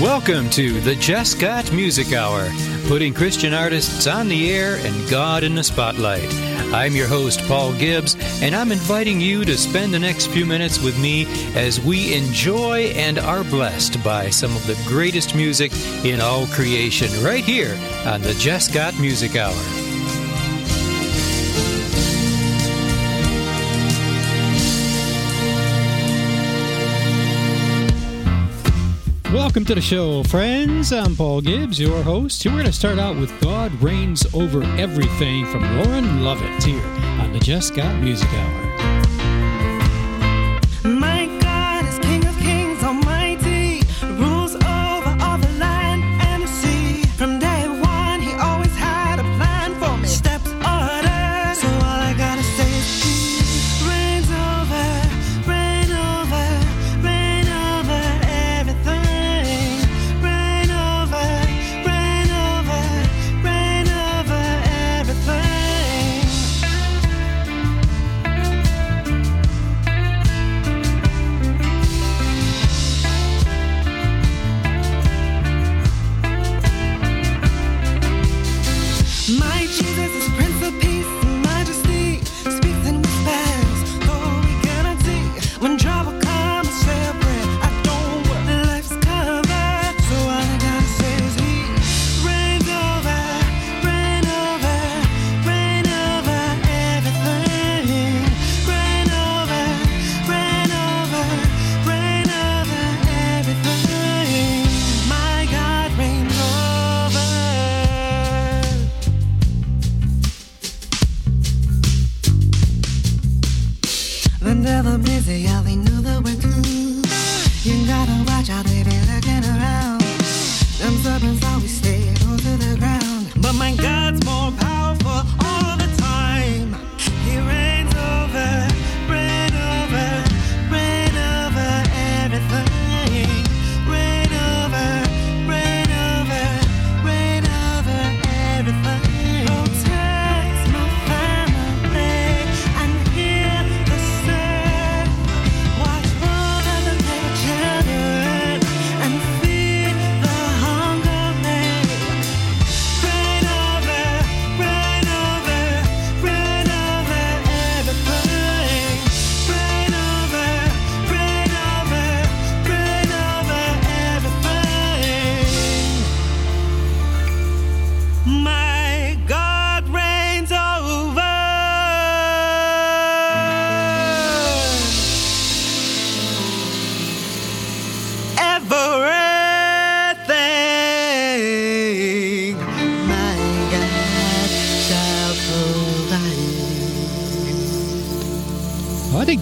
[0.00, 2.50] Welcome to the Jesscott Music Hour,
[2.86, 6.28] putting Christian artists on the air and God in the spotlight.
[6.70, 10.82] I'm your host, Paul Gibbs, and I'm inviting you to spend the next few minutes
[10.82, 11.24] with me
[11.54, 15.72] as we enjoy and are blessed by some of the greatest music
[16.04, 17.74] in all creation right here
[18.04, 19.85] on the Jesscott Music Hour.
[29.36, 30.94] Welcome to the show, friends.
[30.94, 32.42] I'm Paul Gibbs, your host.
[32.46, 36.82] We're going to start out with God Reigns Over Everything from Lauren Lovett here
[37.20, 38.75] on the Jesscott Music Hour.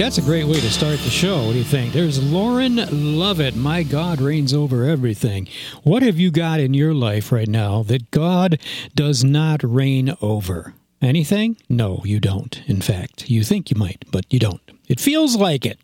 [0.04, 1.47] That's a great way to start the show.
[1.47, 1.94] What do you think?
[1.94, 2.76] There's Lauren
[3.19, 3.56] Lovett.
[3.56, 5.48] My God reigns over everything.
[5.82, 8.60] What have you got in your life right now that God
[8.94, 10.75] does not reign over?
[11.00, 11.56] Anything?
[11.70, 12.60] No, you don't.
[12.66, 14.60] In fact, you think you might, but you don't.
[14.88, 15.78] It feels like it,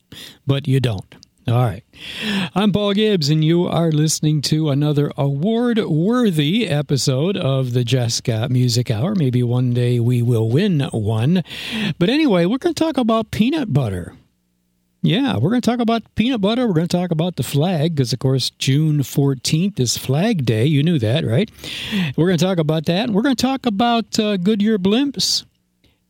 [0.46, 1.14] but you don't.
[1.50, 1.82] All right.
[2.54, 8.50] I'm Paul Gibbs, and you are listening to another award worthy episode of the Jesscott
[8.50, 9.16] Music Hour.
[9.16, 11.42] Maybe one day we will win one.
[11.98, 14.14] But anyway, we're going to talk about peanut butter.
[15.02, 16.68] Yeah, we're going to talk about peanut butter.
[16.68, 20.66] We're going to talk about the flag because, of course, June 14th is Flag Day.
[20.66, 21.50] You knew that, right?
[22.16, 23.10] We're going to talk about that.
[23.10, 25.44] We're going to talk about uh, Goodyear blimps.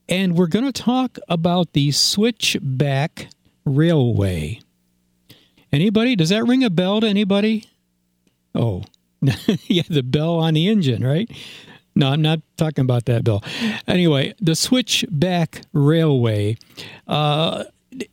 [0.06, 3.28] And we're going to talk about the Switchback
[3.64, 4.60] Railway.
[5.72, 6.16] Anybody?
[6.16, 7.64] Does that ring a bell to anybody?
[8.54, 8.82] Oh,
[9.66, 11.30] yeah, the bell on the engine, right?
[11.94, 13.42] No, I'm not talking about that bell.
[13.86, 16.56] Anyway, the Switchback Railway.
[17.06, 17.64] Uh,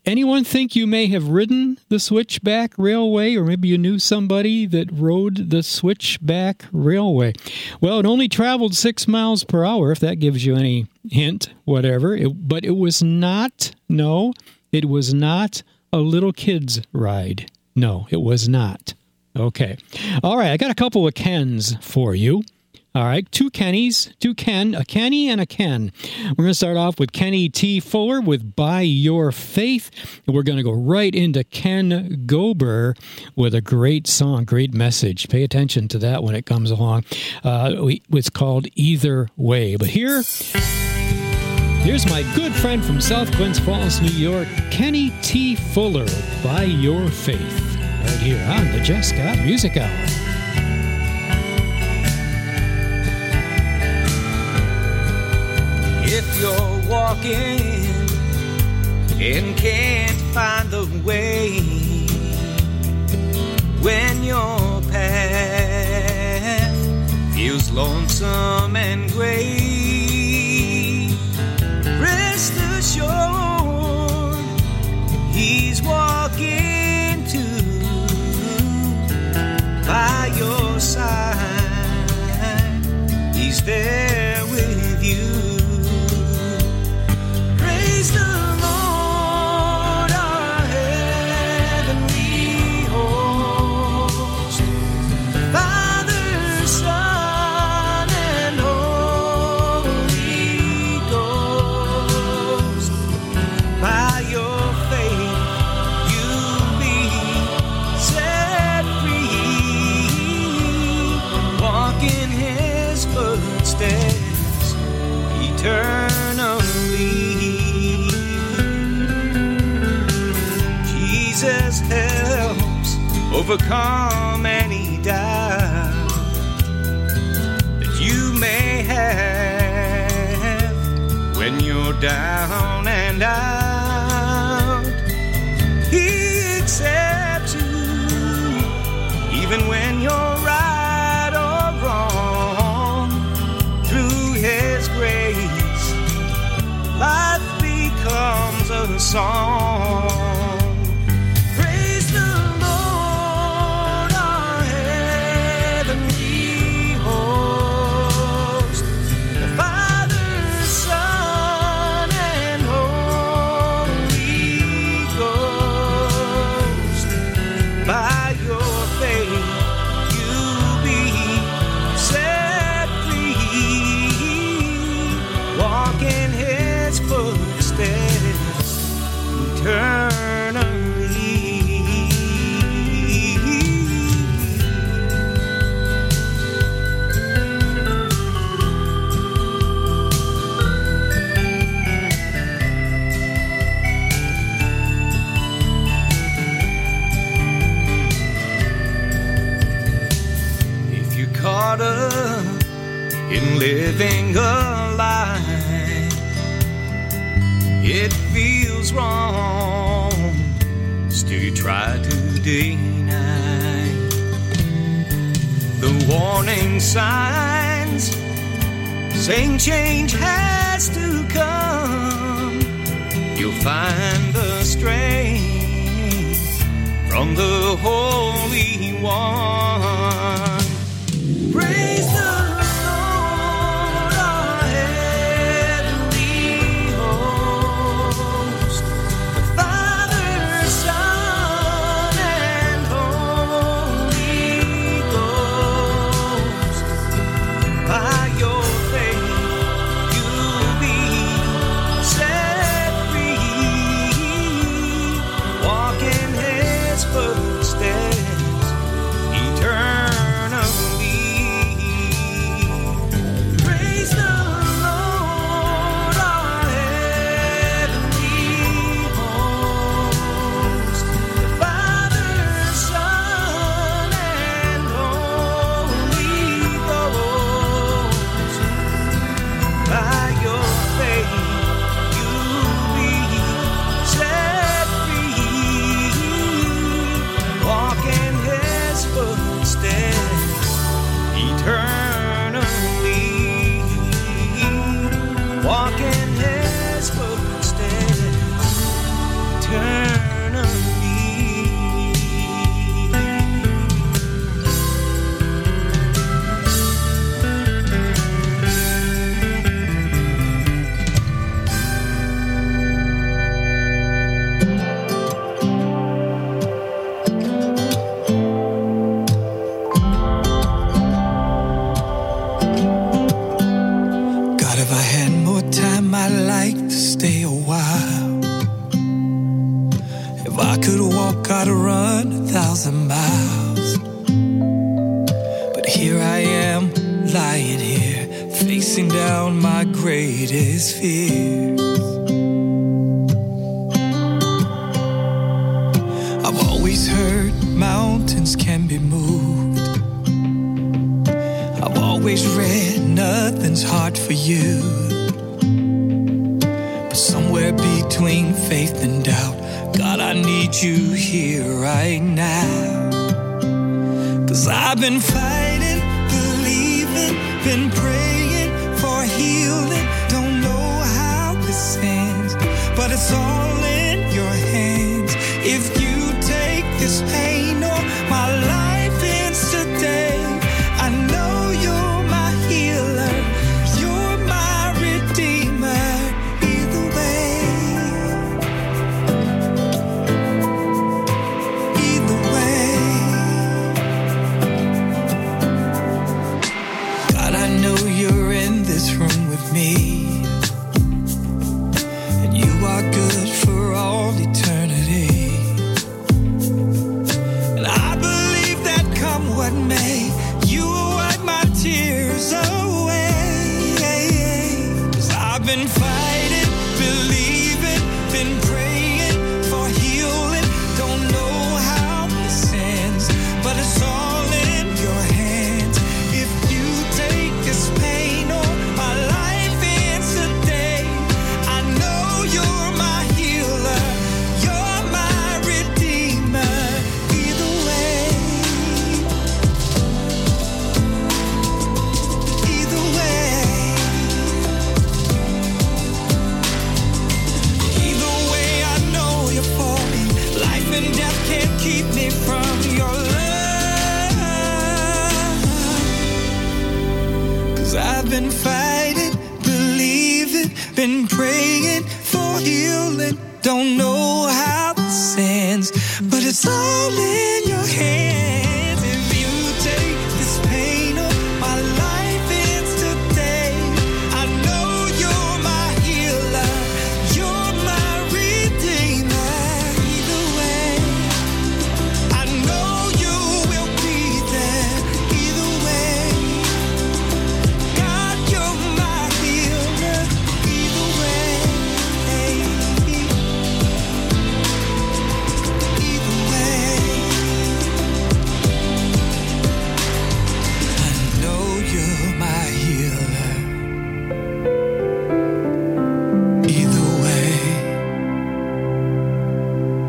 [0.06, 4.92] anyone think you may have ridden the Switchback Railway, or maybe you knew somebody that
[4.92, 7.34] rode the Switchback Railway?
[7.80, 12.16] Well, it only traveled six miles per hour, if that gives you any hint, whatever.
[12.16, 14.34] It, but it was not, no,
[14.72, 17.52] it was not a little kid's ride.
[17.76, 18.94] No, it was not.
[19.36, 19.78] Okay.
[20.24, 22.44] All right, I got a couple of Kens for you.
[22.96, 25.92] All right, two Kennys, two Ken, a Kenny and a Ken.
[26.30, 27.80] We're going to start off with Kenny T.
[27.80, 29.92] Fuller with By Your Faith.
[30.26, 32.98] And we're going to go right into Ken Gober
[33.36, 35.30] with a great song, great message.
[35.30, 37.06] Pay attention to that when it comes along.
[37.44, 37.76] Uh,
[38.10, 39.76] it's called Either Way.
[39.76, 40.24] But here.
[41.88, 45.56] Here's my good friend from South Glens Falls, New York, Kenny T.
[45.56, 46.06] Fuller,
[46.44, 49.88] By Your Faith, right here on the Jesscott Music Hour.
[56.04, 57.86] If you're walking
[59.22, 61.62] and can't find the way
[63.80, 66.76] when your path
[67.34, 69.77] feels lonesome and gray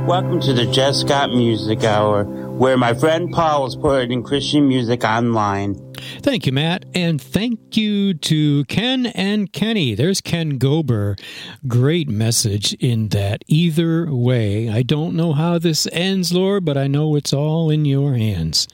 [0.09, 5.75] Welcome to the Jesscott Music Hour, where my friend Paul is putting Christian music online.
[6.23, 6.87] Thank you, Matt.
[6.95, 9.95] And thank you to Ken and Kenny.
[9.95, 11.21] There's Ken Gober.
[11.67, 13.45] Great message in that.
[13.49, 17.85] Either way, I don't know how this ends, Lord, but I know it's all in
[17.85, 18.67] your hands.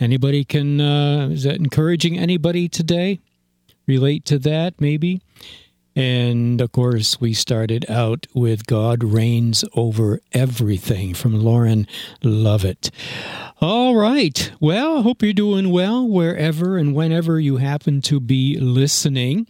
[0.00, 3.20] Anybody can, uh, is that encouraging anybody today?
[3.86, 5.22] Relate to that, maybe?
[5.96, 11.86] And of course, we started out with God Reigns Over Everything from Lauren
[12.22, 12.90] Lovett.
[13.60, 14.50] All right.
[14.60, 19.46] Well, I hope you're doing well wherever and whenever you happen to be listening.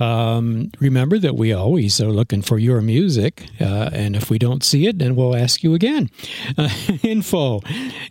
[0.00, 3.46] Um, remember that we always are looking for your music.
[3.60, 6.08] Uh, and if we don't see it, then we'll ask you again.
[6.56, 6.70] Uh,
[7.02, 7.60] info,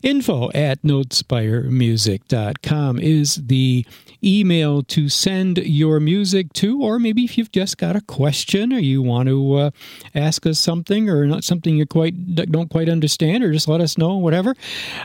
[0.03, 3.85] info at notespiremusic.com is the
[4.23, 8.79] email to send your music to, or maybe if you've just got a question or
[8.79, 9.71] you want to uh,
[10.15, 13.97] ask us something or not something you quite don't quite understand, or just let us
[13.97, 14.55] know, whatever.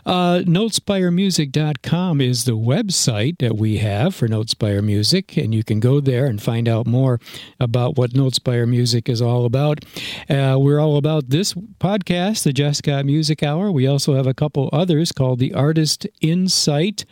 [0.04, 6.00] Uh, Notespiremusic.com is the website that we have for Notespire Music, and you can go
[6.00, 7.20] there and find out more
[7.60, 9.84] about what Notespire Music is all about.
[10.28, 13.70] Uh, we're all about this podcast, the Jesscott Music Hour.
[13.70, 17.04] We also have a couple others called the Artist Insight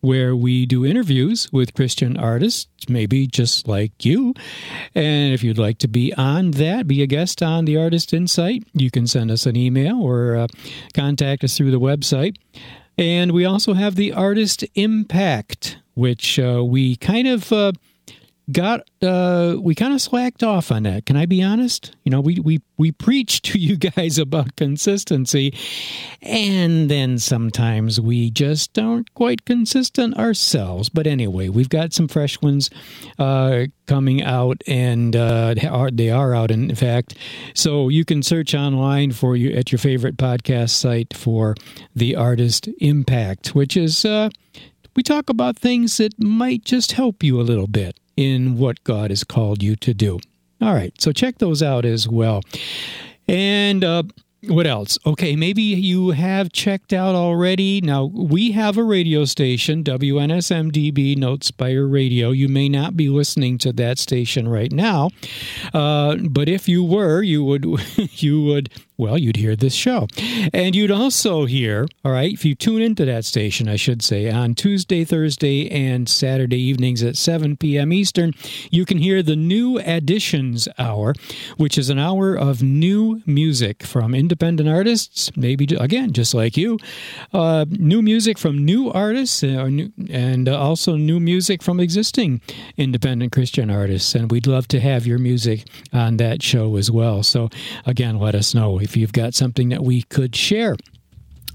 [0.00, 4.34] where we do interviews with Christian artists, maybe just like you.
[4.94, 8.64] And if you'd like to be on that, be a guest on the Artist Insight,
[8.72, 10.46] you can send us an email or uh,
[10.94, 12.36] contact us through the website.
[12.96, 17.72] And we also have the Artist Impact, which uh, we kind of uh,
[18.52, 21.06] got uh, we kind of slacked off on that.
[21.06, 21.94] Can I be honest?
[22.04, 25.54] You know, we we we preach to you guys about consistency,
[26.22, 30.88] and then sometimes we just aren't quite consistent ourselves.
[30.88, 32.70] But anyway, we've got some fresh ones
[33.18, 35.54] uh, coming out, and uh,
[35.92, 37.16] they are- out in fact.
[37.54, 41.54] So you can search online for you at your favorite podcast site for
[41.94, 44.04] the Artist Impact, which is.
[44.04, 44.30] Uh,
[44.96, 49.10] we talk about things that might just help you a little bit in what God
[49.10, 50.18] has called you to do.
[50.60, 52.42] All right, so check those out as well.
[53.26, 54.02] And uh,
[54.44, 54.98] what else?
[55.04, 57.80] Okay, maybe you have checked out already.
[57.82, 62.30] Now, we have a radio station, WNSMDB NoteSpire Radio.
[62.30, 65.10] You may not be listening to that station right now,
[65.74, 67.66] uh, but if you were, you would
[68.20, 70.06] you would well, you'd hear this show.
[70.52, 74.30] And you'd also hear, all right, if you tune into that station, I should say,
[74.30, 77.94] on Tuesday, Thursday, and Saturday evenings at 7 p.m.
[77.94, 78.34] Eastern,
[78.70, 81.14] you can hear the New Additions Hour,
[81.56, 86.78] which is an hour of new music from independent artists, maybe, again, just like you,
[87.32, 89.68] uh, new music from new artists, uh,
[90.10, 92.42] and also new music from existing
[92.76, 94.14] independent Christian artists.
[94.14, 97.22] And we'd love to have your music on that show as well.
[97.22, 97.48] So,
[97.86, 100.74] again, let us know if you've got something that we could share.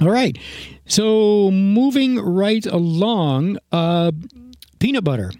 [0.02, 0.38] All right.
[0.86, 4.12] So, moving right along, uh,
[4.80, 5.32] peanut butter.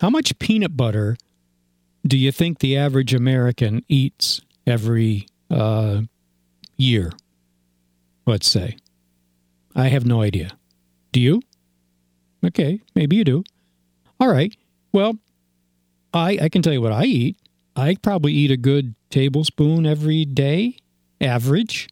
[0.00, 1.16] How much peanut butter
[2.06, 6.02] do you think the average American eats every uh,
[6.76, 7.12] year?
[8.26, 8.76] Let's say.
[9.74, 10.58] I have no idea.
[11.12, 11.40] Do you?
[12.44, 13.44] Okay, maybe you do.
[14.18, 14.54] All right.
[14.92, 15.18] Well,
[16.12, 17.36] I I can tell you what I eat.
[17.76, 20.76] I probably eat a good tablespoon every day,
[21.20, 21.88] average,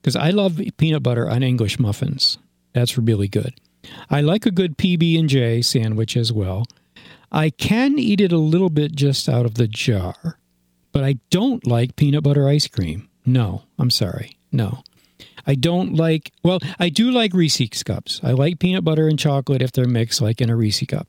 [0.00, 2.38] because I love peanut butter on English muffins.
[2.72, 3.54] That's really good.
[4.10, 6.64] I like a good PB and J sandwich as well.
[7.30, 10.38] I can eat it a little bit just out of the jar,
[10.92, 13.08] but I don't like peanut butter ice cream.
[13.24, 14.36] No, I'm sorry.
[14.50, 14.82] No.
[15.46, 18.20] I don't like, well, I do like Reese's cups.
[18.22, 21.08] I like peanut butter and chocolate if they're mixed, like in a Reese cup.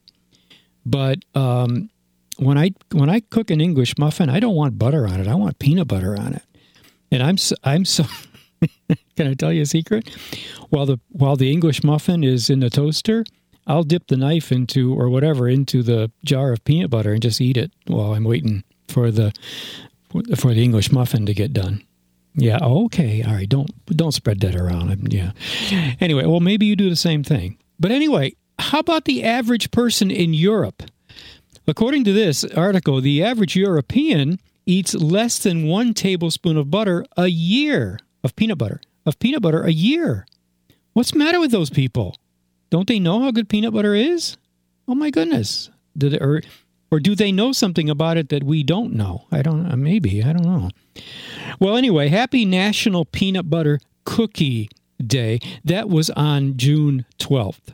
[0.85, 1.89] But um,
[2.37, 5.27] when I when I cook an English muffin, I don't want butter on it.
[5.27, 6.43] I want peanut butter on it.
[7.13, 8.05] And I'm so, I'm so.
[9.15, 10.09] can I tell you a secret?
[10.69, 13.23] While the while the English muffin is in the toaster,
[13.67, 17.39] I'll dip the knife into or whatever into the jar of peanut butter and just
[17.39, 19.31] eat it while I'm waiting for the
[20.35, 21.83] for the English muffin to get done.
[22.33, 22.57] Yeah.
[22.59, 23.21] Okay.
[23.21, 23.47] All right.
[23.47, 25.13] Don't don't spread that around.
[25.13, 25.33] Yeah.
[25.99, 27.59] Anyway, well, maybe you do the same thing.
[27.79, 30.81] But anyway, how about the average person in Europe?
[31.67, 37.27] According to this article, the average European eats less than one tablespoon of butter a
[37.27, 40.25] year of peanut butter of peanut butter a year.
[40.93, 42.15] What's the matter with those people?
[42.69, 44.37] Don't they know how good peanut butter is?
[44.87, 45.69] Oh my goodness!
[45.97, 46.41] Did it, or
[46.91, 49.25] or do they know something about it that we don't know?
[49.31, 49.65] I don't.
[49.71, 50.69] uh, Maybe I don't know.
[51.59, 54.69] Well, anyway, happy National Peanut Butter Cookie
[55.05, 55.39] Day.
[55.63, 57.73] That was on June 12th.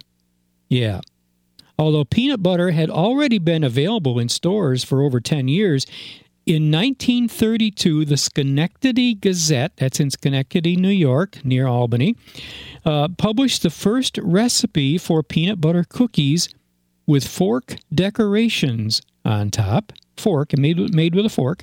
[0.70, 1.02] Yeah.
[1.78, 5.86] Although peanut butter had already been available in stores for over 10 years,
[6.50, 12.16] in 1932, the Schenectady Gazette, that's in Schenectady, New York, near Albany,
[12.84, 16.50] uh, published the first recipe for peanut butter cookies
[17.06, 19.94] with fork decorations on top.
[20.18, 21.62] Fork, made, made with a fork,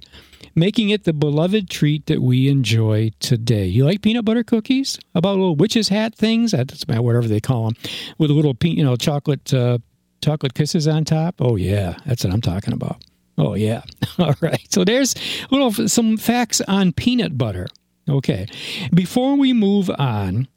[0.54, 3.66] making it the beloved treat that we enjoy today.
[3.66, 5.00] You like peanut butter cookies?
[5.16, 6.52] About little witch's hat things?
[6.52, 7.74] That's about whatever they call them,
[8.18, 9.78] with little, you know, chocolate, uh,
[10.22, 11.34] chocolate kisses on top.
[11.40, 13.02] Oh yeah, that's what I'm talking about.
[13.38, 13.82] Oh yeah.
[14.18, 14.66] All right.
[14.70, 17.66] So there's a little some facts on peanut butter.
[18.08, 18.46] Okay.
[18.94, 20.48] Before we move on,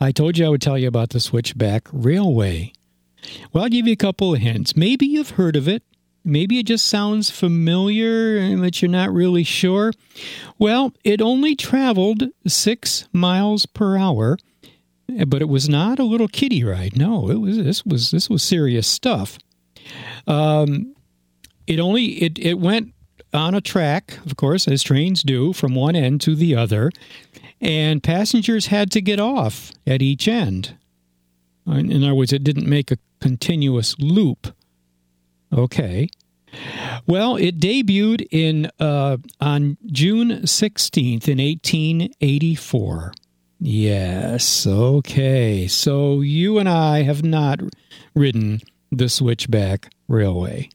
[0.00, 2.72] I told you I would tell you about the Switchback Railway.
[3.52, 4.76] Well, I'll give you a couple of hints.
[4.76, 5.84] Maybe you've heard of it.
[6.24, 9.92] Maybe it just sounds familiar, but you're not really sure.
[10.58, 14.38] Well, it only traveled six miles per hour,
[15.26, 16.96] but it was not a little kiddie ride.
[16.96, 19.38] No, it was this was this was serious stuff.
[20.28, 20.94] Um,
[21.66, 22.94] it only it it went
[23.32, 26.90] on a track, of course, as trains do, from one end to the other,
[27.60, 30.76] and passengers had to get off at each end.
[31.66, 34.54] In other words, it didn't make a continuous loop.
[35.52, 36.08] Okay.
[37.06, 43.12] Well, it debuted in uh, on June sixteenth in eighteen eighty four.
[43.58, 44.66] Yes.
[44.66, 45.68] Okay.
[45.68, 47.60] So you and I have not
[48.14, 50.68] ridden the Switchback Railway.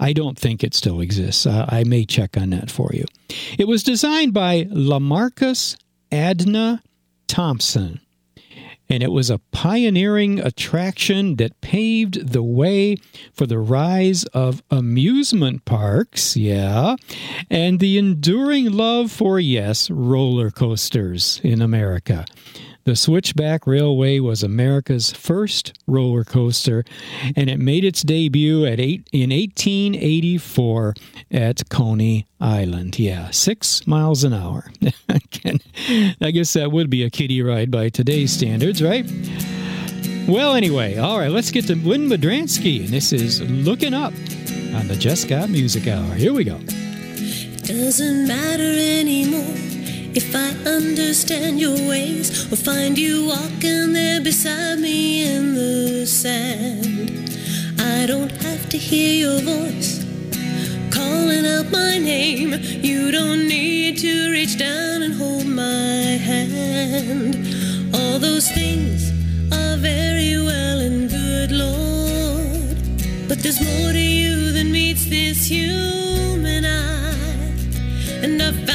[0.00, 1.46] I don't think it still exists.
[1.46, 3.04] Uh, I may check on that for you.
[3.58, 5.76] It was designed by LaMarcus
[6.12, 6.82] Adna
[7.26, 8.00] Thompson,
[8.88, 12.96] and it was a pioneering attraction that paved the way
[13.34, 16.96] for the rise of amusement parks, yeah,
[17.50, 22.24] and the enduring love for, yes, roller coasters in America.
[22.88, 26.86] The Switchback Railway was America's first roller coaster,
[27.36, 30.94] and it made its debut at eight, in 1884
[31.30, 32.98] at Coney Island.
[32.98, 34.72] Yeah, six miles an hour.
[36.22, 39.04] I guess that would be a kiddie ride by today's standards, right?
[40.26, 44.14] Well, anyway, all right, let's get to Lynne Modranski, and this is Looking Up
[44.74, 46.14] on the Jesscott Music Hour.
[46.14, 46.58] Here we go.
[47.66, 49.77] Doesn't matter anymore
[50.20, 57.30] If I understand your ways or find you walking there beside me in the sand,
[57.78, 60.04] I don't have to hear your voice
[60.90, 62.52] calling out my name.
[62.82, 67.36] You don't need to reach down and hold my hand.
[67.94, 69.10] All those things
[69.52, 72.76] are very well and good, Lord.
[73.28, 77.54] But there's more to you than meets this human eye.
[78.24, 78.67] And I've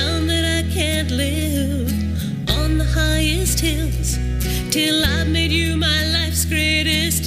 [0.83, 1.89] can't live
[2.59, 4.17] on the highest hills
[4.69, 7.25] till I've made you my life's greatest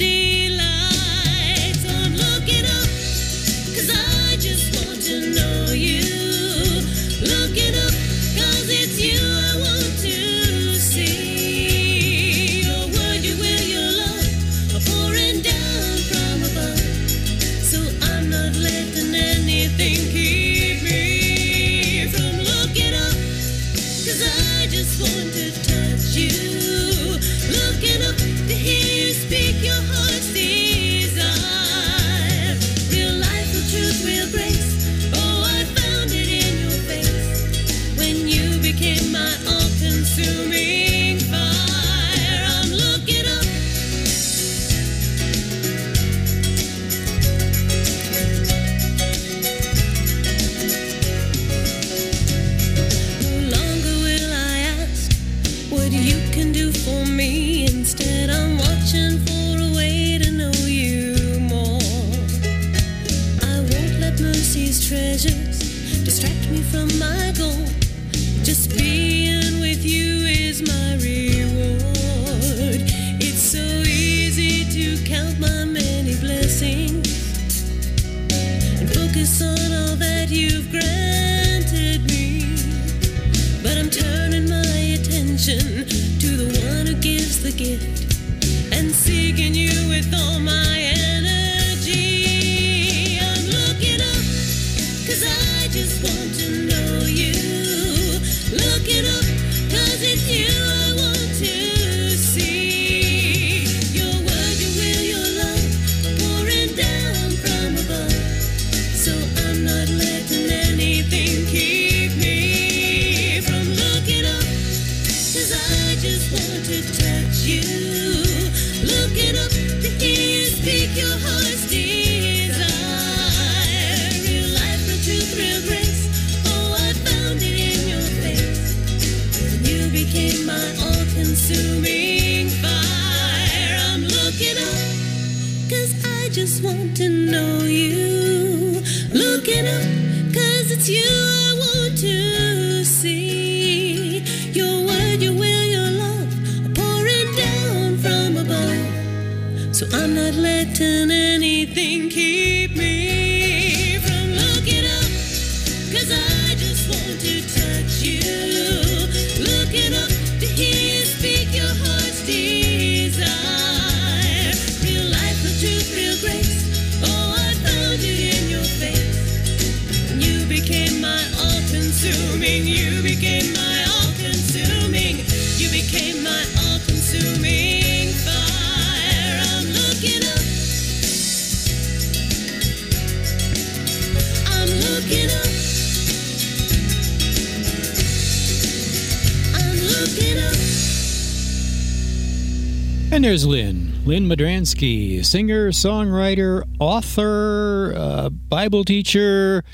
[193.27, 193.91] there's Lynne.
[194.05, 199.65] Lynne Modranski, singer, songwriter, author, uh, Bible teacher,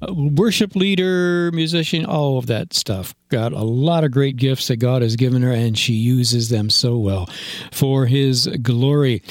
[0.00, 3.14] uh, worship leader, musician, all of that stuff.
[3.34, 6.70] Got a lot of great gifts that God has given her, and she uses them
[6.70, 7.28] so well
[7.72, 9.22] for His glory.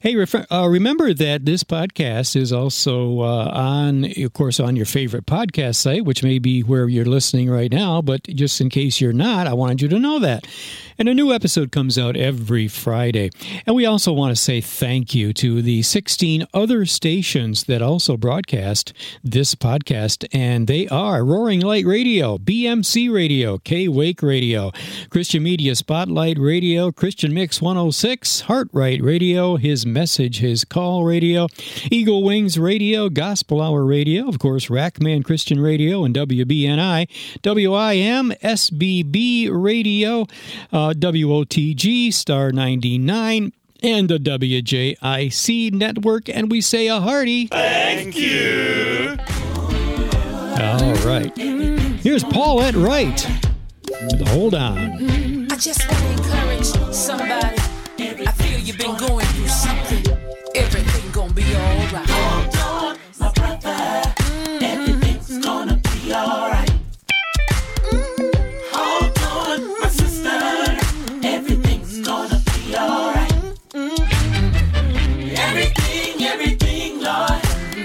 [0.00, 4.84] Hey, refer- uh, remember that this podcast is also uh, on, of course, on your
[4.84, 9.00] favorite podcast site, which may be where you're listening right now, but just in case
[9.00, 10.44] you're not, I wanted you to know that.
[10.98, 13.30] And a new episode comes out every Friday.
[13.66, 18.16] And we also want to say thank you to the 16 other stations that also
[18.16, 18.92] broadcast
[19.24, 20.26] this podcast.
[20.32, 24.72] And they are Roaring Light Radio, BMC Radio, K Wake Radio,
[25.10, 31.48] Christian Media Spotlight Radio, Christian Mix 106, Heartright Radio, His Message, His Call Radio,
[31.90, 37.08] Eagle Wings Radio, Gospel Hour Radio, of course, Rackman Christian Radio, and WBNI,
[37.44, 40.22] WIM, SBB Radio,
[40.72, 46.28] uh, WOTG, Star 99, and the WJIC network.
[46.28, 49.16] And we say a hearty thank you.
[50.62, 51.81] All right.
[52.02, 53.20] Here's Paulette Wright.
[54.30, 55.48] Hold on.
[55.52, 57.56] I just want to encourage somebody.
[58.26, 60.18] I feel you've been going through something.
[60.52, 62.10] Everything gonna be alright.
[62.10, 64.04] Hold on, my brother.
[64.64, 66.72] Everything's gonna be alright.
[75.38, 77.30] Everything, everything, Lord,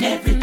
[0.02, 0.37] everything.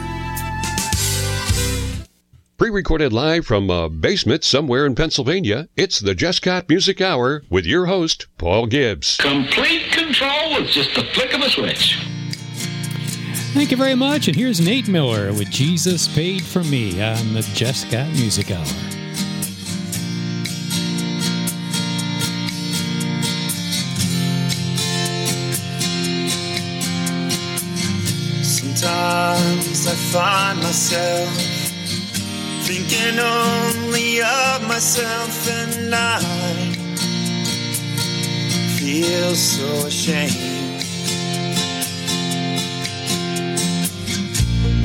[2.60, 7.66] Pre recorded live from a basement somewhere in Pennsylvania, it's the Jesscott Music Hour with
[7.66, 9.18] your host, Paul Gibbs.
[9.18, 11.98] Complete control with just the flick of a switch.
[13.56, 14.28] Thank you very much.
[14.28, 18.95] And here's Nate Miller with Jesus Paid for Me on the Jesscott Music Hour.
[29.96, 31.30] Find myself
[32.66, 36.20] thinking only of myself, and I
[38.78, 40.32] feel so ashamed.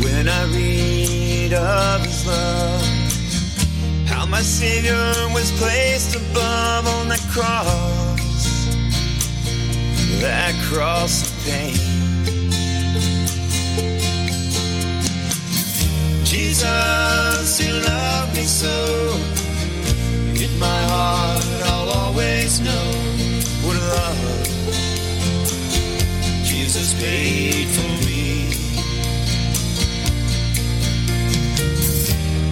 [0.04, 2.82] When I read of His love,
[4.06, 8.66] how my Savior was placed above on that cross,
[10.20, 12.09] that cross of pain.
[16.60, 18.68] Jesus, you love me so.
[20.44, 22.86] In my heart, I'll always know
[23.64, 24.44] what love
[26.44, 28.52] Jesus paid for me.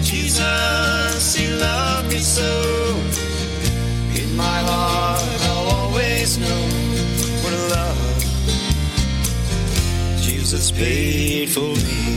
[0.01, 2.51] Jesus, you love me so.
[4.15, 6.61] In my heart, I'll always know
[7.43, 8.23] what love
[10.19, 12.08] Jesus paid for me.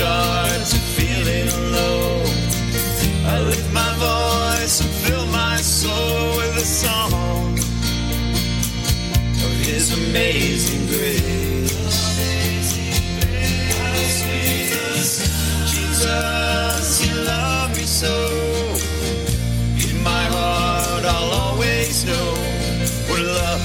[0.00, 1.48] Start to feeling
[3.26, 7.58] I lift my voice and fill my soul with a song
[9.44, 11.19] of His amazing grace.
[18.00, 18.16] So.
[19.90, 22.28] In my heart, I'll always know
[23.08, 23.60] what love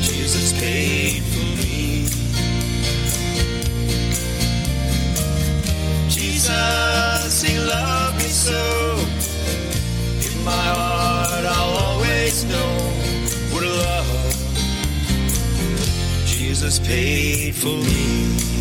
[0.00, 2.08] Jesus paid for me.
[6.08, 8.62] Jesus, you love me so.
[10.26, 12.72] In my heart, I'll always know
[13.52, 14.10] what love
[16.24, 18.55] Jesus paid for me.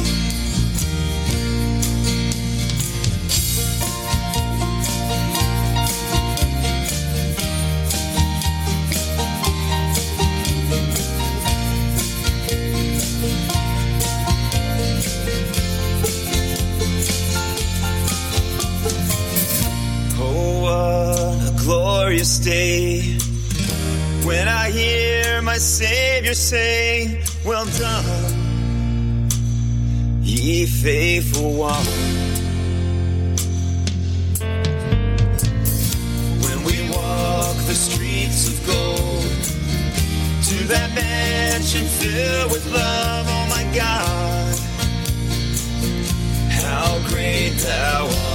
[22.46, 23.02] Day
[24.24, 29.30] when I hear my Savior say, Well done,
[30.22, 31.86] ye faithful one.
[36.46, 39.32] When we walk the streets of gold
[40.50, 44.56] to that mansion filled with love, oh my God,
[46.52, 48.35] how great thou art.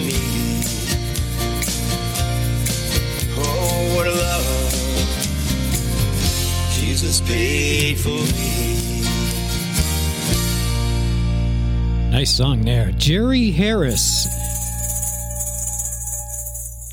[7.01, 9.01] Jesus paid for me.
[12.11, 12.91] Nice song there.
[12.91, 14.20] Jerry Harris.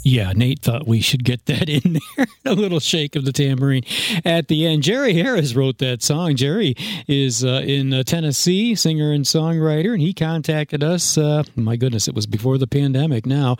[0.08, 2.26] Yeah, Nate thought we should get that in there.
[2.46, 3.84] a little shake of the tambourine
[4.24, 4.82] at the end.
[4.82, 6.34] Jerry Harris wrote that song.
[6.34, 6.74] Jerry
[7.06, 11.18] is uh, in uh, Tennessee, singer and songwriter, and he contacted us.
[11.18, 13.58] Uh, my goodness, it was before the pandemic now.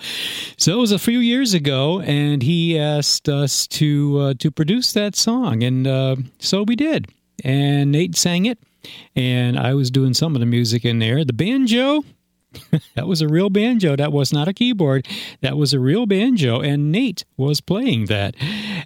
[0.57, 4.95] So it was a few years ago, and he asked us to uh, to produce
[4.95, 7.09] that song, and uh, so we did.
[7.45, 8.59] And Nate sang it,
[9.15, 11.27] and I was doing some of the music in there.
[11.27, 12.05] The banjo
[12.95, 13.95] that was a real banjo.
[13.97, 15.07] That was not a keyboard.
[15.43, 18.35] That was a real banjo, and Nate was playing that.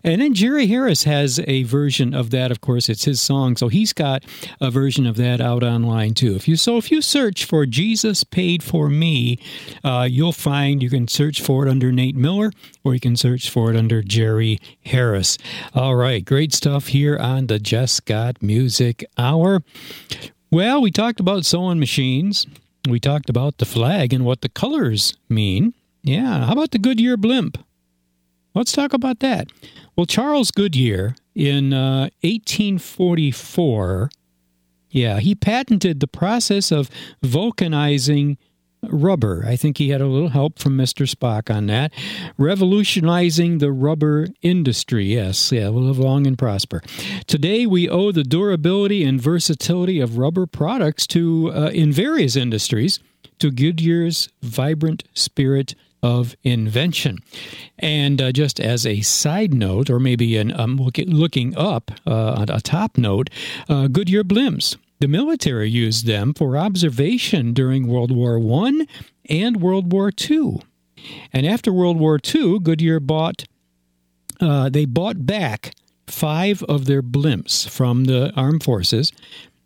[0.03, 2.51] And then Jerry Harris has a version of that.
[2.51, 4.25] Of course, it's his song, so he's got
[4.61, 6.35] a version of that out online too.
[6.35, 9.39] If you so, if you search for "Jesus Paid for Me,"
[9.85, 12.51] uh, you'll find you can search for it under Nate Miller,
[12.83, 15.39] or you can search for it under Jerry Harris.
[15.75, 19.63] All right, great stuff here on the Jesscott Music Hour.
[20.51, 22.47] Well, we talked about sewing machines.
[22.89, 25.75] We talked about the flag and what the colors mean.
[26.03, 27.59] Yeah, how about the Goodyear blimp?
[28.55, 29.49] Let's talk about that.
[29.97, 34.11] Well, Charles Goodyear in uh, 1844,
[34.91, 36.91] yeah, he patented the process of
[37.23, 38.37] vulcanizing
[38.89, 39.45] rubber.
[39.47, 41.09] I think he had a little help from Mr.
[41.09, 41.93] Spock on that.
[42.39, 45.07] Revolutionizing the rubber industry.
[45.07, 46.83] Yes, yeah, we'll live long and prosper.
[47.27, 53.01] Today, we owe the durability and versatility of rubber products to, uh, in various industries,
[53.39, 57.19] to Goodyear's vibrant spirit of invention.
[57.79, 62.45] And uh, just as a side note, or maybe an um, look, looking up uh,
[62.49, 63.31] a top note,
[63.69, 64.77] uh, Goodyear blimps.
[65.03, 68.87] The military used them for observation during World War I
[69.29, 70.61] and World War II.
[71.33, 73.43] And after World War II, Goodyear bought
[74.41, 75.73] uh, they bought back
[76.07, 79.11] five of their blimps from the armed forces.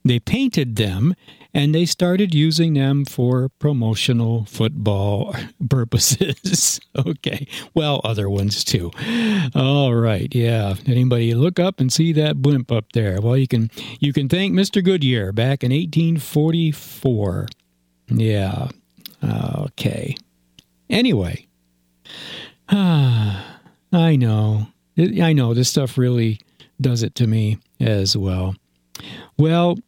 [0.07, 1.15] They painted them
[1.57, 5.35] and they started using them for promotional football
[5.71, 6.79] purposes.
[6.97, 7.47] okay.
[7.73, 8.91] Well, other ones too.
[9.55, 10.33] All right.
[10.35, 10.75] Yeah.
[10.85, 13.23] Anybody look up and see that blimp up there?
[13.23, 14.85] Well, you can you can thank Mr.
[14.85, 17.47] Goodyear back in 1844.
[18.09, 18.69] Yeah.
[19.25, 20.15] Okay.
[20.91, 21.47] Anyway.
[22.69, 23.61] Ah,
[23.95, 24.67] I know.
[24.99, 26.39] I know this stuff really
[26.79, 28.55] does it to me as well.
[29.39, 29.79] Well,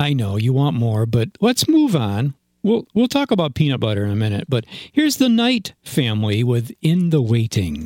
[0.00, 2.34] I know you want more, but let's move on.
[2.62, 6.70] We'll we'll talk about peanut butter in a minute, but here's the Knight family with
[6.82, 7.82] In the Waiting.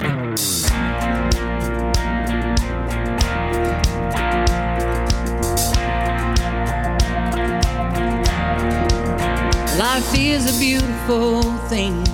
[9.78, 12.04] Life is a beautiful thing,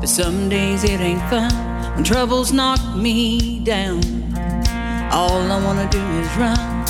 [0.00, 1.52] but some days it ain't fun
[1.94, 4.02] when troubles knock me down.
[5.12, 6.83] All I wanna do is run.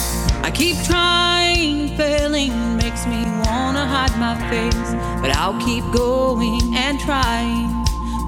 [0.45, 4.91] I keep trying, failing makes me wanna hide my face,
[5.23, 7.71] but I'll keep going and trying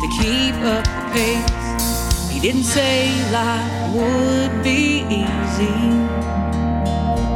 [0.01, 2.31] to keep up the pace.
[2.33, 5.79] He didn't say life would be easy,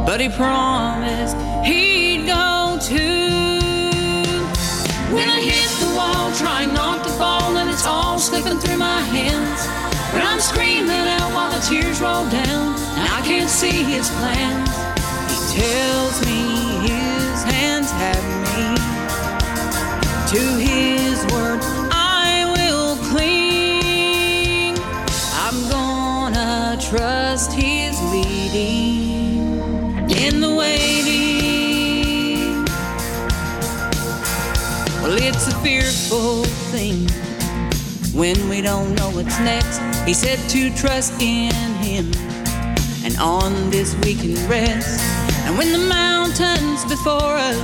[0.07, 3.29] but he promised he'd go too.
[5.13, 9.01] When I hit the wall, trying not to fall, and it's all slipping through my
[9.01, 9.90] hands.
[10.13, 14.69] When I'm screaming out while the tears roll down, and I can't see his plans.
[15.31, 16.41] He tells me
[16.85, 18.75] his hands have me.
[20.31, 21.61] To his word,
[21.93, 24.77] I will cling.
[25.45, 30.91] I'm gonna trust his leading in the waiting.
[35.01, 36.43] Well, it's a fearful
[36.73, 37.10] thing
[38.13, 39.79] when we don't know what's next.
[40.05, 42.11] He said to trust in Him,
[43.03, 44.99] and on this we can rest.
[45.45, 47.57] And when the mountains before us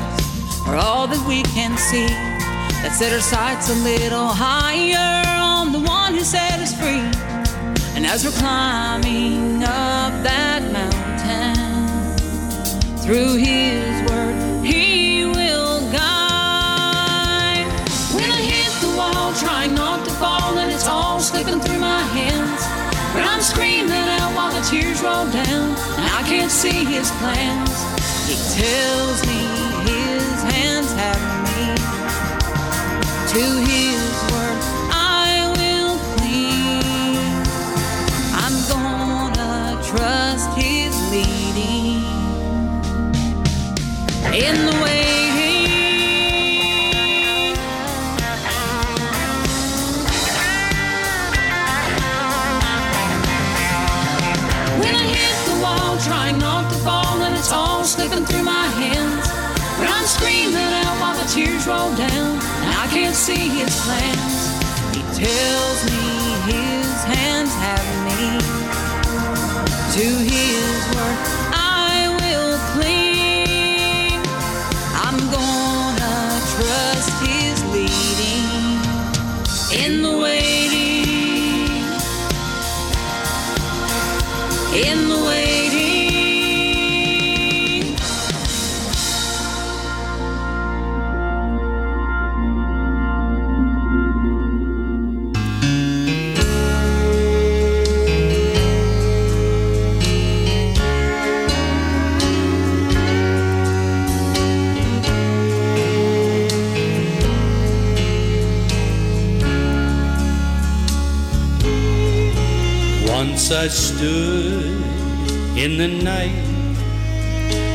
[0.68, 2.08] are all that we can see,
[2.84, 7.06] let's set our sights a little higher on the one who set us free.
[7.96, 11.08] And as we're climbing up that mountain,
[13.00, 14.37] through His word,
[25.04, 27.72] down, and I can't see his plans.
[28.28, 29.40] He tells me
[29.90, 31.76] his hands have me.
[33.34, 34.60] To his word,
[34.92, 37.44] I will cling.
[38.44, 42.04] I'm gonna trust his leading
[44.34, 44.97] in the waiting.
[61.68, 64.56] Down, and I can't see his plans.
[64.96, 66.00] He tells me
[66.48, 68.40] his hands have me.
[69.98, 71.37] To his word,
[113.24, 114.80] Once I stood
[115.58, 116.46] in the night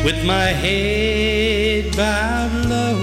[0.04, 3.00] with my head bowed low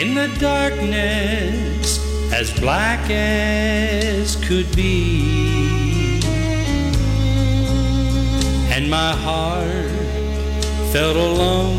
[0.00, 2.00] in the darkness
[2.32, 6.18] as black as could be.
[8.74, 9.92] And my heart
[10.92, 11.78] felt alone,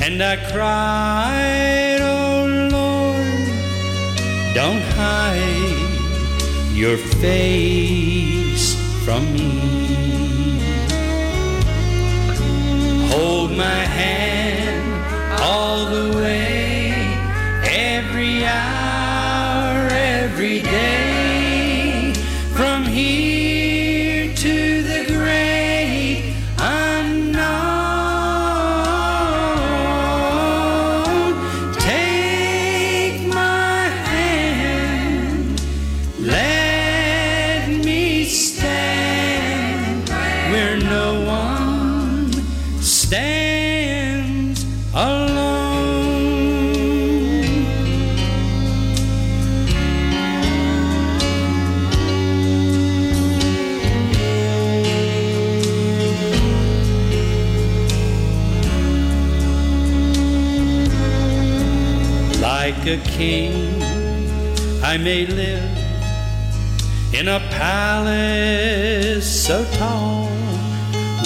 [0.00, 5.59] and I cried, Oh Lord, don't hide
[6.80, 8.74] your face
[9.04, 9.50] from me.
[13.12, 16.88] Hold my hand all the way,
[17.68, 21.09] every hour, every day,
[67.60, 70.30] palace so tall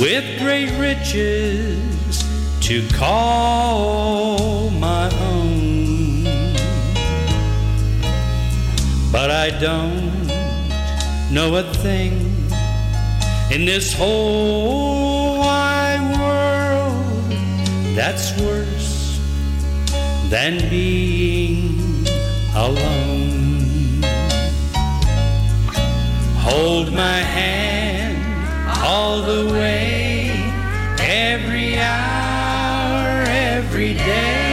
[0.01, 2.25] with great riches
[2.61, 6.25] to call my own.
[9.13, 10.27] But I don't
[11.31, 12.15] know a thing
[13.53, 17.31] in this whole wide world
[17.95, 19.21] that's worse
[20.31, 21.79] than being
[22.57, 23.24] alone.
[26.47, 28.19] Hold my hand
[28.85, 30.31] all the way,
[31.01, 34.44] every hour, every day,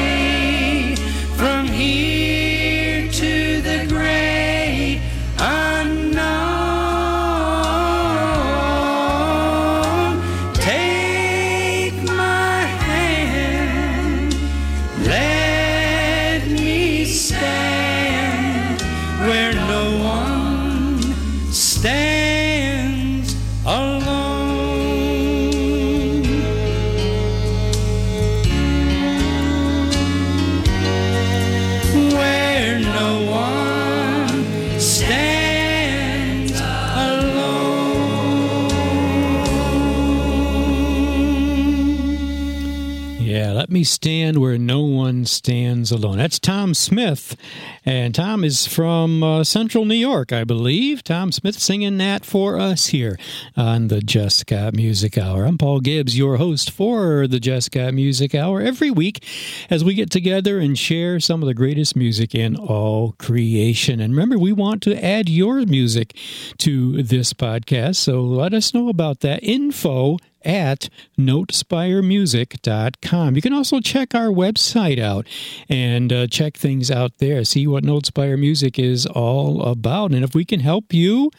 [43.83, 46.17] Stand where no one stands alone.
[46.17, 47.35] That's Tom Smith,
[47.83, 51.03] and Tom is from uh, Central New York, I believe.
[51.03, 53.17] Tom Smith singing that for us here
[53.57, 55.45] on the Scott Music Hour.
[55.45, 59.25] I'm Paul Gibbs, your host for the Scott Music Hour every week
[59.69, 63.99] as we get together and share some of the greatest music in all creation.
[63.99, 66.15] And remember, we want to add your music
[66.59, 73.35] to this podcast, so let us know about that info at notespiremusic.com.
[73.35, 75.25] You can also check our website out
[75.69, 77.43] and uh, check things out there.
[77.43, 80.11] See what NoteSpire Music is all about.
[80.11, 81.31] And if we can help you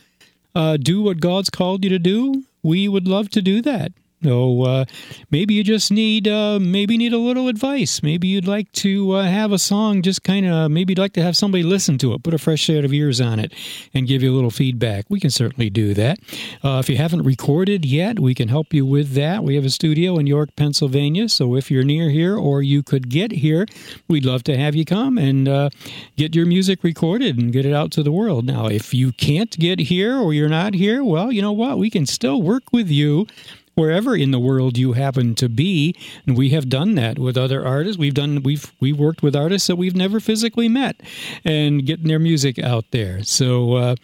[0.54, 3.92] uh, do what God's called you to do, we would love to do that.
[4.22, 4.84] So uh,
[5.30, 8.02] maybe you just need uh, maybe need a little advice.
[8.02, 11.22] Maybe you'd like to uh, have a song just kind of maybe you'd like to
[11.22, 13.52] have somebody listen to it, put a fresh set of ears on it,
[13.94, 15.06] and give you a little feedback.
[15.08, 16.18] We can certainly do that.
[16.62, 19.42] Uh, if you haven't recorded yet, we can help you with that.
[19.42, 21.28] We have a studio in York, Pennsylvania.
[21.28, 23.66] So if you're near here or you could get here,
[24.08, 25.70] we'd love to have you come and uh,
[26.16, 28.46] get your music recorded and get it out to the world.
[28.46, 31.78] Now, if you can't get here or you're not here, well, you know what?
[31.78, 33.26] We can still work with you
[33.74, 35.94] wherever in the world you happen to be
[36.26, 37.98] and we have done that with other artists.
[37.98, 41.00] We've done we've we've worked with artists that we've never physically met
[41.44, 43.22] and getting their music out there.
[43.22, 43.96] So uh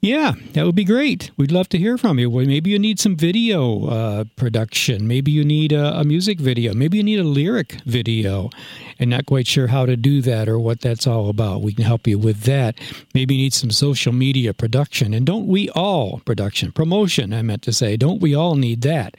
[0.00, 1.30] yeah, that would be great.
[1.36, 2.30] We'd love to hear from you.
[2.30, 5.08] Well, maybe you need some video uh, production.
[5.08, 6.74] Maybe you need a, a music video.
[6.74, 8.50] Maybe you need a lyric video
[8.98, 11.62] and not quite sure how to do that or what that's all about.
[11.62, 12.76] We can help you with that.
[13.14, 15.12] Maybe you need some social media production.
[15.12, 19.16] And don't we all, production, promotion, I meant to say, don't we all need that?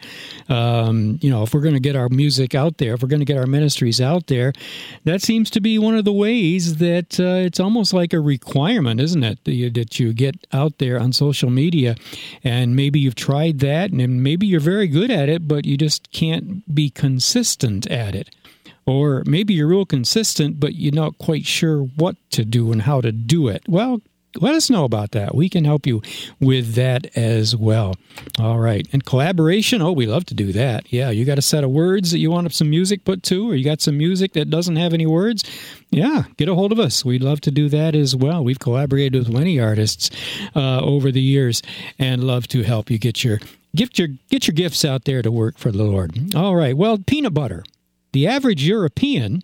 [0.49, 3.19] Um, you know, if we're going to get our music out there, if we're going
[3.19, 4.53] to get our ministries out there,
[5.03, 8.99] that seems to be one of the ways that uh, it's almost like a requirement,
[8.99, 9.43] isn't it?
[9.43, 11.95] That you, that you get out there on social media.
[12.43, 16.11] And maybe you've tried that and maybe you're very good at it, but you just
[16.11, 18.29] can't be consistent at it.
[18.85, 23.01] Or maybe you're real consistent, but you're not quite sure what to do and how
[23.01, 23.63] to do it.
[23.67, 24.01] Well,
[24.41, 25.35] let us know about that.
[25.35, 26.01] We can help you
[26.39, 27.95] with that as well.
[28.39, 28.87] All right.
[28.91, 30.91] And collaboration, oh, we love to do that.
[30.91, 33.55] Yeah, you got a set of words that you want some music put to, or
[33.55, 35.43] you got some music that doesn't have any words.
[35.89, 37.05] Yeah, get a hold of us.
[37.05, 38.43] We'd love to do that as well.
[38.43, 40.09] We've collaborated with many artists
[40.55, 41.61] uh, over the years
[41.97, 43.39] and love to help you get your
[43.75, 46.35] get your get your gifts out there to work for the Lord.
[46.35, 46.75] All right.
[46.75, 47.63] Well, peanut butter.
[48.13, 49.43] The average European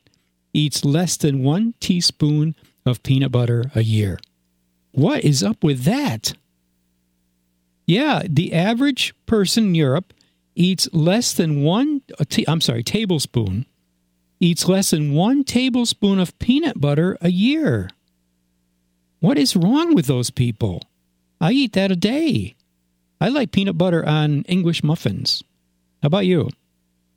[0.54, 4.20] eats less than one teaspoon of peanut butter a year.
[4.94, 6.34] What is up with that?
[7.88, 10.14] Yeah, the average person in Europe
[10.56, 13.66] eats less than one, uh, t- I'm sorry, tablespoon,
[14.40, 17.90] eats less than one tablespoon of peanut butter a year.
[19.20, 20.84] What is wrong with those people?
[21.42, 22.56] I eat that a day.
[23.20, 25.44] I like peanut butter on English muffins.
[26.04, 26.50] How about you?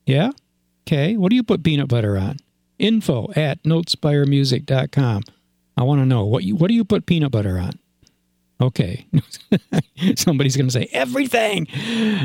[0.06, 0.30] Yeah?
[0.86, 1.16] Okay.
[1.16, 2.38] What do you put peanut butter on?
[2.78, 5.22] Info at notespiremusic.com.
[5.76, 7.72] I want to know what you what do you put peanut butter on?
[8.60, 9.06] Okay.
[10.16, 11.66] Somebody's going to say everything.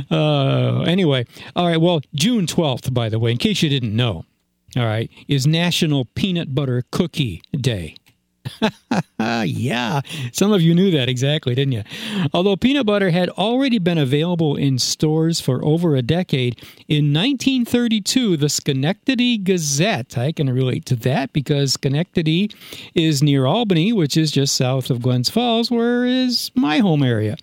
[0.10, 1.26] Uh, anyway,
[1.56, 1.80] all right.
[1.80, 4.24] Well, June 12th, by the way, in case you didn't know,
[4.78, 7.96] all right, is National Peanut Butter Cookie Day.
[9.20, 11.84] yeah, some of you knew that exactly, didn't you?
[12.34, 18.38] Although peanut butter had already been available in stores for over a decade, in 1932,
[18.38, 22.52] the Schenectady Gazette, I can relate to that because Schenectady
[22.94, 27.38] is near Albany, which is just south of Glens Falls, where is my home area.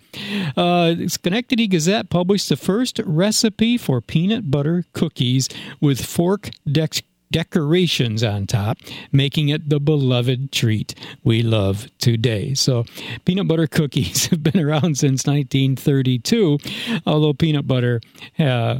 [0.55, 8.23] Uh, Schenectady Gazette published the first recipe for peanut butter cookies with fork dex decorations
[8.23, 8.77] on top,
[9.11, 12.53] making it the beloved treat we love today.
[12.53, 12.85] So,
[13.25, 16.57] peanut butter cookies have been around since 1932,
[17.05, 18.01] although peanut butter
[18.37, 18.77] uh,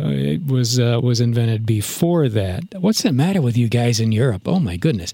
[0.48, 2.64] was uh, was invented before that.
[2.80, 4.44] What's the matter with you guys in Europe?
[4.48, 5.14] Oh my goodness!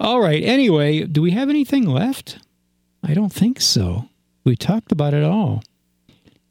[0.00, 0.42] All right.
[0.42, 2.38] Anyway, do we have anything left?
[3.02, 4.08] I don't think so.
[4.44, 5.62] We talked about it all.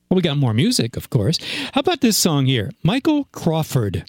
[0.09, 1.39] Well, we got more music, of course.
[1.73, 2.71] How about this song here?
[2.83, 4.05] Michael Crawford.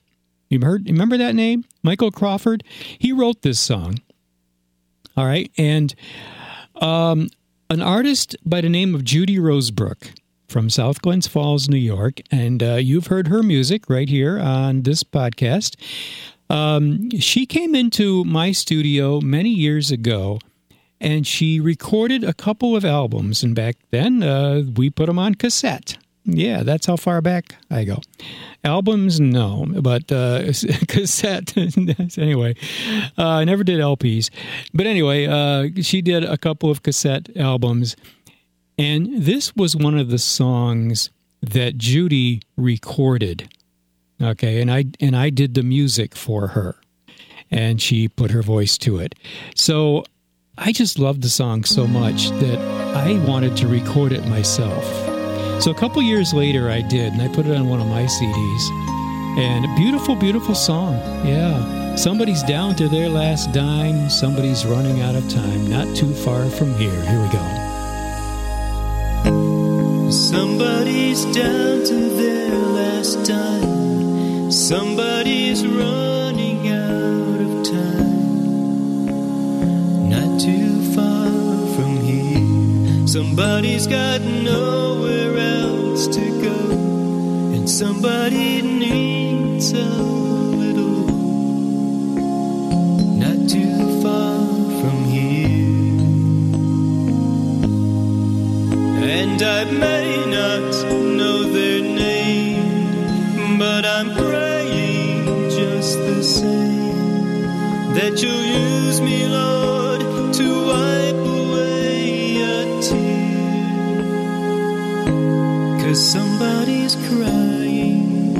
[0.49, 0.87] You heard?
[0.87, 2.63] Remember that name, Michael Crawford?
[2.99, 3.99] He wrote this song.
[5.17, 5.95] All right, and
[6.77, 7.29] um,
[7.71, 10.11] an artist by the name of Judy Rosebrook
[10.49, 14.83] from South Glens Falls, New York, and uh, you've heard her music right here on
[14.83, 15.77] this podcast.
[16.49, 20.39] Um, she came into my studio many years ago
[21.01, 23.43] and she recorded a couple of albums.
[23.43, 25.99] And back then, uh, we put them on cassette.
[26.27, 28.01] Yeah, that's how far back I go.
[28.65, 30.43] Albums, no, but uh,
[30.89, 31.57] cassette.
[32.19, 32.57] anyway,
[33.17, 34.31] uh, I never did LPs.
[34.75, 37.95] But anyway, uh, she did a couple of cassette albums.
[38.77, 41.11] And this was one of the songs
[41.43, 43.49] that Judy recorded.
[44.21, 46.77] Okay, and I and I did the music for her.
[47.51, 49.15] And she put her voice to it.
[49.55, 50.05] So
[50.59, 52.59] I just loved the song so much that
[52.97, 55.16] I wanted to record it myself.
[55.61, 58.05] So a couple years later, I did, and I put it on one of my
[58.05, 58.71] CDs.
[59.39, 60.95] And beautiful, beautiful song.
[61.27, 61.95] Yeah.
[61.97, 64.09] Somebody's down to their last dime.
[64.11, 65.67] Somebody's running out of time.
[65.67, 66.91] Not too far from here.
[66.91, 67.43] Here we go.
[70.11, 74.51] Somebody's down to their last dime.
[74.53, 78.17] Somebody's running out of time.
[80.11, 80.66] Not too.
[83.07, 86.71] Somebody's got nowhere else to go.
[87.55, 91.07] And somebody needs a little.
[93.23, 94.45] Not too far
[94.81, 96.01] from here.
[99.09, 107.45] And I may not know their name, but I'm praying just the same
[107.95, 109.76] that you'll use me, Lord,
[115.87, 118.35] Cause somebody's crying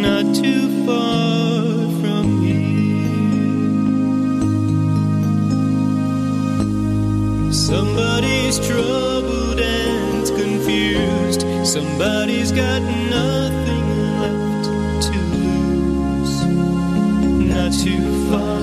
[0.00, 1.64] not too far
[2.00, 3.02] from here.
[7.52, 11.44] Somebody's troubled and confused.
[11.66, 12.80] Somebody's got
[13.10, 13.86] nothing
[14.20, 14.68] left
[15.08, 16.44] to lose.
[17.50, 18.60] Not too far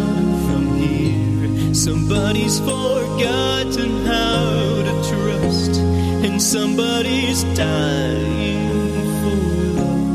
[0.47, 1.73] from here.
[1.73, 6.02] Somebody's forgotten how to trust.
[6.43, 8.69] Somebody's dying
[9.21, 9.37] for
[9.79, 10.11] love.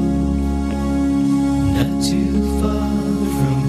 [1.75, 2.99] Not too far
[3.39, 3.61] from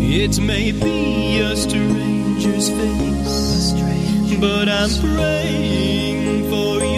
[0.00, 0.24] here.
[0.24, 3.72] It may be a stranger's face,
[4.40, 6.91] but I'm praying for your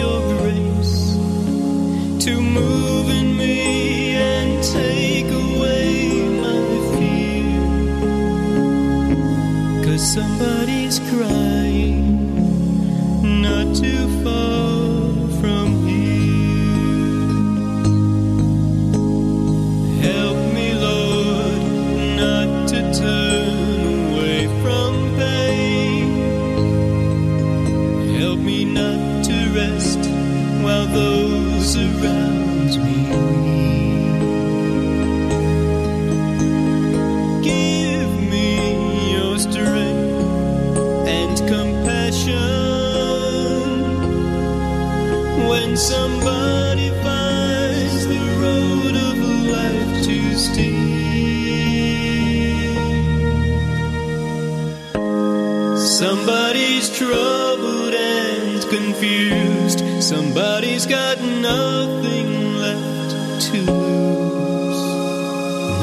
[61.55, 62.29] nothing
[62.65, 63.11] left
[63.47, 64.83] to lose.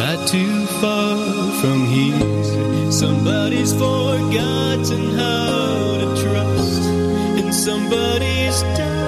[0.02, 1.16] Not too far
[1.60, 2.90] from here.
[2.90, 6.82] Somebody's forgotten how to trust.
[7.38, 9.01] And somebody's dying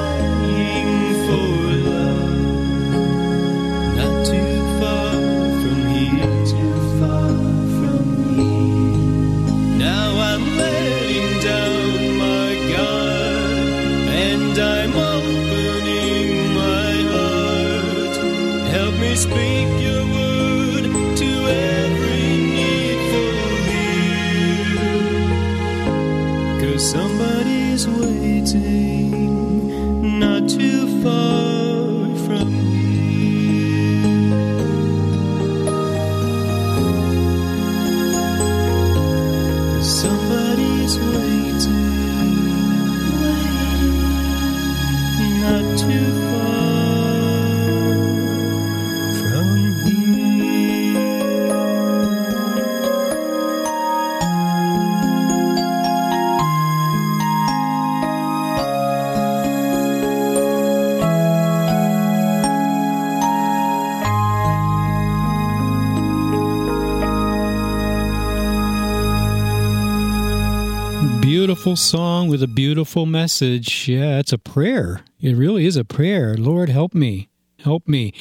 [72.34, 73.86] with a beautiful message.
[73.86, 75.02] Yeah, it's a prayer.
[75.20, 76.34] It really is a prayer.
[76.36, 77.28] Lord, help me.
[77.60, 78.12] Help me.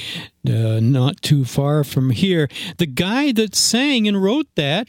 [0.48, 2.48] Uh, not too far from here.
[2.78, 4.88] The guy that sang and wrote that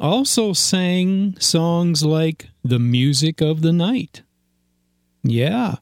[0.00, 4.22] also sang songs like The Music of the Night.
[5.22, 5.74] Yeah.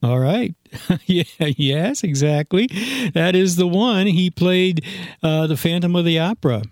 [0.00, 0.54] All right.
[1.06, 2.68] yeah, yes, exactly.
[3.14, 4.06] That is the one.
[4.06, 4.84] He played
[5.24, 6.62] uh, the Phantom of the Opera.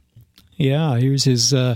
[0.56, 1.74] Yeah, here's his uh,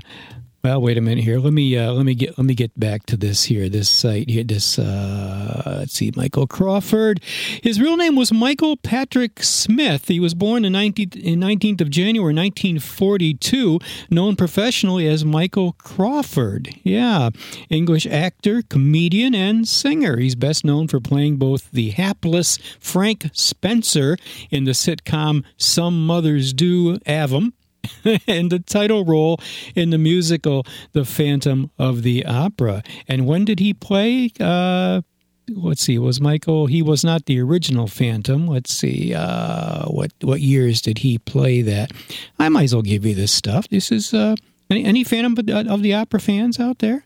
[0.62, 1.38] well, wait a minute here.
[1.38, 3.70] Let me uh, let me get let me get back to this here.
[3.70, 4.44] This site here.
[4.44, 6.12] This uh, let's see.
[6.14, 7.20] Michael Crawford.
[7.62, 10.08] His real name was Michael Patrick Smith.
[10.08, 13.78] He was born in 19th, in 19th of January 1942.
[14.10, 16.74] Known professionally as Michael Crawford.
[16.82, 17.30] Yeah,
[17.70, 20.18] English actor, comedian, and singer.
[20.18, 24.18] He's best known for playing both the hapless Frank Spencer
[24.50, 27.52] in the sitcom Some Mothers Do 'Ave 'Em
[28.26, 29.38] and the title role
[29.74, 32.82] in the musical The Phantom of the Opera.
[33.08, 34.30] And when did he play?
[34.38, 35.02] Uh,
[35.48, 35.98] let's see.
[35.98, 36.66] Was Michael?
[36.66, 38.46] He was not the original Phantom.
[38.46, 39.14] Let's see.
[39.14, 41.92] Uh, what what years did he play that?
[42.38, 43.68] I might as well give you this stuff.
[43.68, 44.36] This is uh,
[44.70, 45.36] any, any Phantom
[45.68, 47.04] of the Opera fans out there?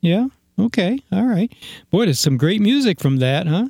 [0.00, 0.28] Yeah.
[0.58, 1.00] Okay.
[1.12, 1.52] All right.
[1.90, 3.68] Boy, there's some great music from that, huh?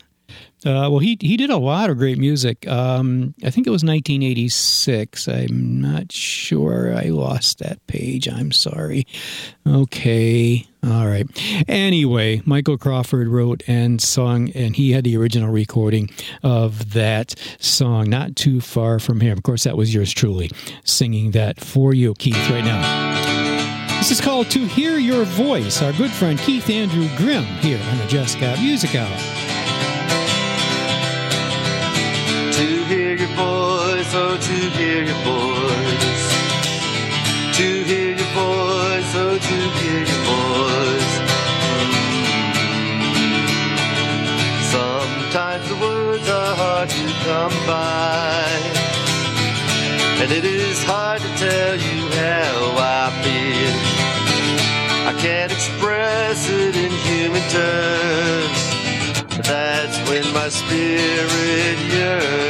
[0.67, 2.67] Uh, well, he he did a lot of great music.
[2.67, 5.29] Um, I think it was 1986.
[5.29, 6.95] I'm not sure.
[6.95, 8.29] I lost that page.
[8.29, 9.07] I'm sorry.
[9.67, 10.67] Okay.
[10.85, 11.27] All right.
[11.69, 16.11] Anyway, Michael Crawford wrote and sung, and he had the original recording
[16.43, 19.33] of that song, Not Too Far From Here.
[19.33, 20.51] Of course, that was yours truly
[20.85, 23.99] singing that for you, Keith, right now.
[23.99, 25.83] This is called To Hear Your Voice.
[25.83, 29.58] Our good friend Keith Andrew Grim here on the Jesscott Music Hour.
[34.41, 36.27] To hear your voice.
[37.59, 41.15] To hear your voice, oh, to hear your voice.
[41.67, 42.09] Mm.
[44.77, 48.47] Sometimes the words are hard to come by.
[50.23, 53.75] And it is hard to tell you how I feel.
[55.11, 58.61] I can't express it in human terms.
[59.47, 62.48] That's when my spirit yearns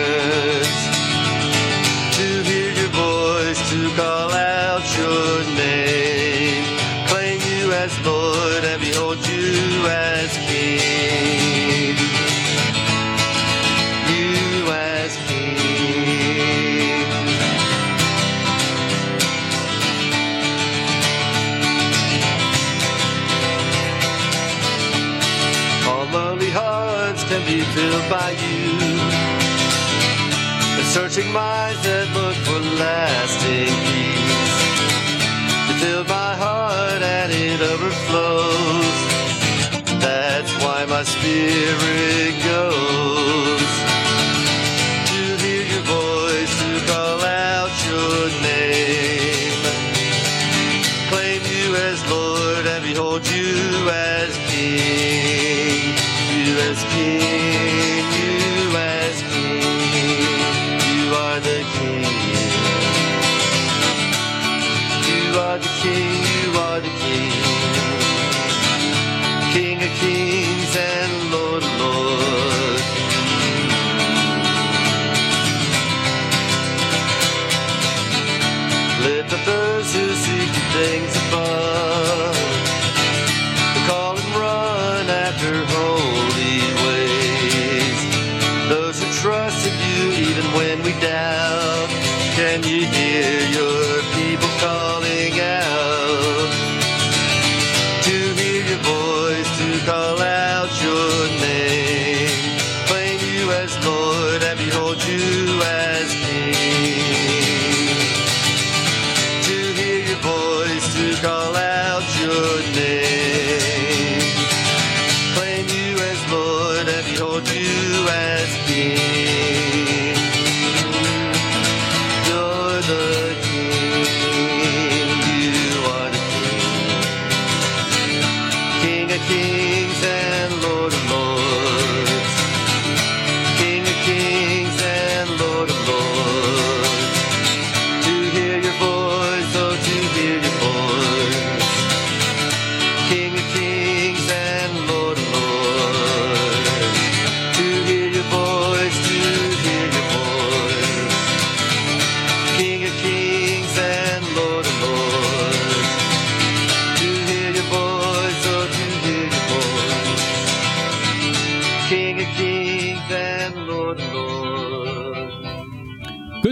[32.78, 34.58] lasting peace.
[35.68, 38.98] You fill my heart and it overflows.
[40.00, 42.97] That's why my spirit goes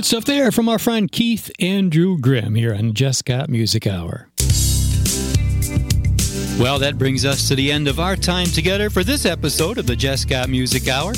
[0.07, 4.29] stuff there from our friend Keith Andrew Grim here on Jesscott Music Hour.
[6.61, 9.87] Well, that brings us to the end of our time together for this episode of
[9.87, 9.97] the
[10.29, 11.15] Got Music Hour.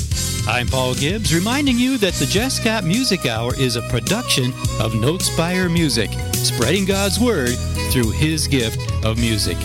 [0.49, 4.47] I'm Paul Gibbs, reminding you that the Got Music Hour is a production
[4.80, 7.57] of NoteSpire Music, spreading God's Word
[7.91, 9.59] through His gift of music,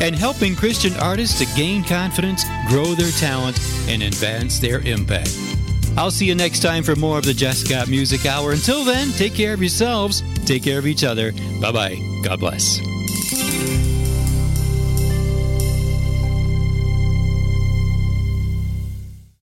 [0.00, 3.56] and helping Christian artists to gain confidence, grow their talent,
[3.88, 5.53] and advance their impact.
[5.96, 8.52] I'll see you next time for more of the Jesscott Music Hour.
[8.52, 11.32] Until then, take care of yourselves, take care of each other.
[11.60, 12.20] Bye bye.
[12.22, 12.93] God bless.